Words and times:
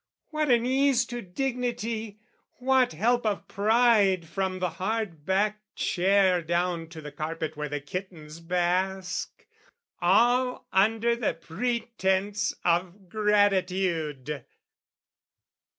What 0.31 0.49
an 0.49 0.65
ease 0.65 1.05
to 1.05 1.21
dignity, 1.21 2.17
What 2.53 2.93
help 2.93 3.23
of 3.23 3.47
pride 3.47 4.27
from 4.27 4.57
the 4.57 4.71
hard 4.81 5.09
high 5.09 5.13
backed 5.15 5.75
chair 5.75 6.41
Down 6.41 6.89
to 6.89 7.01
the 7.01 7.11
carpet 7.11 7.55
where 7.55 7.69
the 7.69 7.81
kittens 7.81 8.39
bask, 8.39 9.45
All 10.01 10.65
under 10.73 11.15
the 11.15 11.35
pretence 11.35 12.51
of 12.65 13.09
gratitude! 13.09 14.43